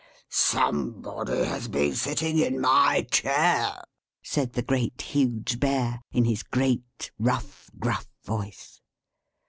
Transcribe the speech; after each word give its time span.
"=Somebody 0.31 1.43
has 1.45 1.67
been 1.67 1.93
sitting 1.93 2.39
in 2.39 2.59
my 2.59 3.05
chair!=" 3.11 3.83
said 4.23 4.53
the 4.53 4.63
Great, 4.63 4.99
Huge 4.99 5.59
Bear, 5.59 6.01
in 6.11 6.25
his 6.25 6.41
great, 6.41 7.11
rough, 7.19 7.69
gruff 7.77 8.07
voice. 8.23 8.81